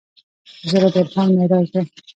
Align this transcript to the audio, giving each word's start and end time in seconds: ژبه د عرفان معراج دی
ژبه 0.69 0.89
د 0.93 0.95
عرفان 1.01 1.27
معراج 1.37 1.67
دی 1.73 1.83